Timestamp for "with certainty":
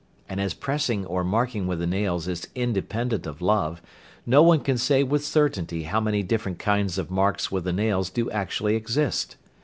5.03-5.83